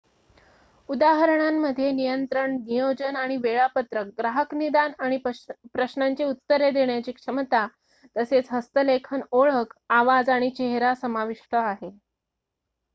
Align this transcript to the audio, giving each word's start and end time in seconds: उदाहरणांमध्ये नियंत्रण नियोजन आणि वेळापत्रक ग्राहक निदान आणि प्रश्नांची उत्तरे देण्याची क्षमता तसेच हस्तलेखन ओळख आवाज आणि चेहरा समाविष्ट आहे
उदाहरणांमध्ये 0.89 1.91
नियंत्रण 1.91 2.55
नियोजन 2.59 3.15
आणि 3.15 3.35
वेळापत्रक 3.37 4.07
ग्राहक 4.19 4.53
निदान 4.55 4.91
आणि 4.99 5.17
प्रश्नांची 5.73 6.23
उत्तरे 6.23 6.71
देण्याची 6.71 7.11
क्षमता 7.11 7.65
तसेच 8.15 8.49
हस्तलेखन 8.51 9.21
ओळख 9.33 9.77
आवाज 9.91 10.29
आणि 10.29 10.49
चेहरा 10.51 10.93
समाविष्ट 10.95 11.55
आहे 11.57 11.89